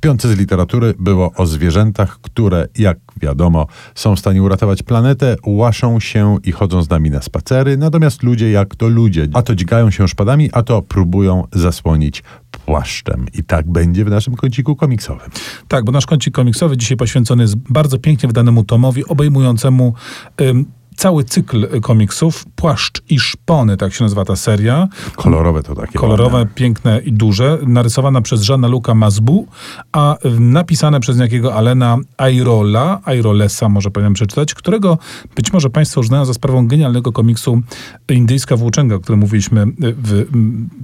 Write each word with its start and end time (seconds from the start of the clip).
piątce 0.00 0.28
z 0.28 0.38
literatury 0.38 0.94
było 0.98 1.32
o 1.36 1.46
zwierzętach, 1.46 2.18
które, 2.22 2.68
jak 2.78 2.98
wiadomo, 3.22 3.66
są 3.94 4.16
w 4.16 4.18
stanie 4.18 4.42
uratować 4.42 4.82
planetę, 4.82 5.36
łaszą 5.46 6.00
się 6.00 6.36
i 6.44 6.52
chodzą 6.52 6.82
z 6.82 6.90
nami 6.90 7.10
na 7.10 7.22
spacery, 7.22 7.76
natomiast 7.76 8.22
ludzie 8.22 8.50
jak 8.50 8.74
to 8.74 8.88
ludzie, 8.88 9.28
a 9.34 9.42
to 9.42 9.54
dźgają 9.54 9.90
się 9.90 10.08
szpadami, 10.08 10.50
a 10.52 10.62
to 10.62 10.82
próbują 10.82 11.46
zasłonić 11.52 12.22
płaszczem. 12.50 13.26
I 13.34 13.44
tak 13.44 13.70
będzie 13.70 14.04
w 14.04 14.10
naszym 14.10 14.34
kąciku 14.34 14.76
komiksowym. 14.76 15.30
Tak, 15.68 15.84
bo 15.84 15.92
nasz 15.92 16.06
kącik 16.06 16.34
komiksowy 16.34 16.76
dzisiaj 16.76 16.96
poświęcony 16.96 17.42
jest 17.42 17.56
bardzo 17.56 17.98
pięknie 17.98 18.26
wydanemu 18.26 18.64
tomowi, 18.64 19.04
obejmującemu 19.06 19.94
cały 21.00 21.24
cykl 21.24 21.80
komiksów. 21.80 22.44
Płaszcz 22.56 23.02
i 23.08 23.18
szpony, 23.20 23.76
tak 23.76 23.94
się 23.94 24.04
nazywa 24.04 24.24
ta 24.24 24.36
seria. 24.36 24.88
Kolorowe 25.16 25.62
to 25.62 25.74
takie. 25.74 25.98
Kolorowe, 25.98 26.38
ładne. 26.38 26.54
piękne 26.54 27.00
i 27.00 27.12
duże. 27.12 27.58
Narysowana 27.66 28.20
przez 28.20 28.42
Żana 28.42 28.68
Luca 28.68 28.94
Mazbu, 28.94 29.46
a 29.92 30.16
napisane 30.40 31.00
przez 31.00 31.16
niejakiego 31.16 31.54
Alena 31.54 31.98
Airola, 32.16 33.00
Airolesa 33.04 33.68
może 33.68 33.90
powinienem 33.90 34.14
przeczytać, 34.14 34.54
którego 34.54 34.98
być 35.36 35.52
może 35.52 35.70
Państwo 35.70 36.00
już 36.00 36.08
znają 36.08 36.24
za 36.24 36.34
sprawą 36.34 36.66
genialnego 36.66 37.12
komiksu 37.12 37.62
Indyjska 38.08 38.56
Włóczęga, 38.56 38.94
o 38.94 39.00
którym 39.00 39.20
mówiliśmy 39.20 39.62
y, 39.62 39.66
w, 39.78 40.26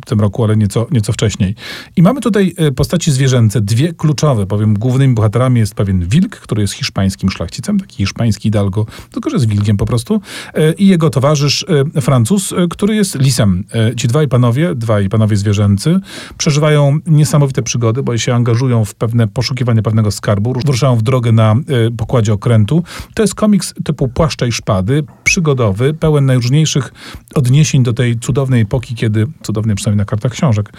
w 0.02 0.06
tym 0.06 0.20
roku, 0.20 0.44
ale 0.44 0.56
nieco, 0.56 0.86
nieco 0.90 1.12
wcześniej. 1.12 1.54
I 1.96 2.02
mamy 2.02 2.20
tutaj 2.20 2.54
y, 2.60 2.72
postaci 2.72 3.12
zwierzęce, 3.12 3.60
dwie 3.60 3.92
kluczowe, 3.92 4.46
bowiem 4.46 4.74
głównymi 4.74 5.14
bohaterami 5.14 5.60
jest 5.60 5.74
pewien 5.74 6.08
wilk, 6.08 6.36
który 6.36 6.62
jest 6.62 6.74
hiszpańskim 6.74 7.30
szlachcicem, 7.30 7.80
taki 7.80 7.96
hiszpański 7.96 8.42
Hidalgo, 8.42 8.86
tylko 9.10 9.30
że 9.30 9.36
jest 9.36 9.48
wilkiem 9.48 9.76
po 9.76 9.86
prostu, 9.86 10.05
y, 10.14 10.74
i 10.78 10.86
jego 10.86 11.10
towarzysz 11.10 11.66
y, 11.96 12.00
Francuz, 12.00 12.52
y, 12.52 12.56
który 12.70 12.94
jest 12.94 13.18
lisem. 13.18 13.64
Ci 13.96 14.08
dwaj 14.08 14.28
panowie, 14.28 14.74
dwaj 14.74 15.08
panowie 15.08 15.36
zwierzęcy, 15.36 16.00
przeżywają 16.38 16.98
niesamowite 17.06 17.62
przygody, 17.62 18.02
bo 18.02 18.18
się 18.18 18.34
angażują 18.34 18.84
w 18.84 18.94
pewne 18.94 19.28
poszukiwanie 19.28 19.82
pewnego 19.82 20.10
skarbu, 20.10 20.52
ruszają 20.52 20.96
w 20.96 21.02
drogę 21.02 21.32
na 21.32 21.54
pokładzie 21.96 22.32
okrętu. 22.32 22.82
To 23.14 23.22
jest 23.22 23.34
komiks 23.34 23.74
typu 23.84 24.08
Płaszcza 24.08 24.46
i 24.46 24.52
Szpady, 24.52 25.04
przygodowy, 25.24 25.94
pełen 25.94 26.26
najróżniejszych 26.26 26.92
odniesień 27.34 27.82
do 27.82 27.92
tej 27.92 28.18
cudownej 28.18 28.62
epoki, 28.62 28.94
kiedy, 28.94 29.26
cudownej 29.42 29.76
przynajmniej 29.76 29.98
na 29.98 30.04
kartach 30.04 30.32
książek 30.32 30.72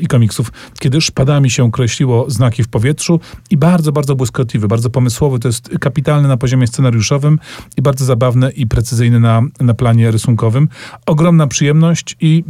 i 0.00 0.06
komiksów, 0.06 0.52
kiedy 0.78 1.00
szpadami 1.00 1.50
się 1.50 1.70
kreśliło 1.70 2.30
znaki 2.30 2.62
w 2.62 2.68
powietrzu 2.68 3.20
i 3.50 3.56
bardzo, 3.56 3.92
bardzo 3.92 4.16
błyskotliwy, 4.16 4.68
bardzo 4.68 4.90
pomysłowy. 4.90 5.38
To 5.38 5.48
jest 5.48 5.70
kapitalne 5.80 6.28
na 6.28 6.36
poziomie 6.36 6.66
scenariuszowym 6.66 7.38
i 7.76 7.82
bardzo 7.82 8.04
zabawne 8.04 8.50
i 8.50 8.61
precyzyjne 8.66 9.20
na, 9.20 9.42
na 9.60 9.74
planie 9.74 10.10
rysunkowym. 10.10 10.68
Ogromna 11.06 11.46
przyjemność 11.46 12.16
i 12.20 12.44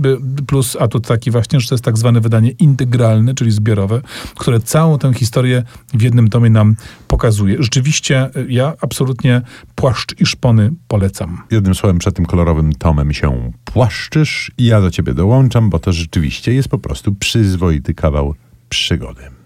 plus 0.47 0.77
atut 0.81 1.07
taki 1.07 1.31
właśnie, 1.31 1.61
że 1.61 1.69
to 1.69 1.75
jest 1.75 1.85
tak 1.85 1.99
zwane 1.99 2.21
wydanie 2.21 2.51
integralne, 2.51 3.35
czyli 3.35 3.51
zbiorowe, 3.51 4.01
które 4.37 4.61
całą 4.61 4.99
tę 4.99 5.15
historię 5.15 5.63
w 5.95 6.03
jednym 6.03 6.29
tomie 6.29 6.51
nam 6.51 6.77
pokazuje. 7.09 7.57
Rzeczywiście 7.59 8.31
y, 8.37 8.47
ja 8.49 8.73
absolutnie 8.81 9.43
płaszcz 9.75 10.21
i 10.21 10.27
szpony 10.27 10.71
polecam. 10.89 11.43
Jednym 11.51 11.75
słowem, 11.75 11.99
przed 11.99 12.17
tym 12.17 12.27
kolorowym 12.27 12.73
tomem 12.73 13.13
się 13.13 13.53
płaszczysz 13.65 14.51
i 14.59 14.65
ja 14.65 14.81
do 14.81 14.91
ciebie 14.91 15.15
dołączam, 15.15 15.71
bo 15.71 15.79
to 15.79 15.93
rzeczywiście 15.93 16.55
jest 16.55 16.69
po 16.69 16.79
prostu 16.79 17.15
przyzwoity 17.15 17.95
kawał 17.95 18.35
przygody. 18.69 19.42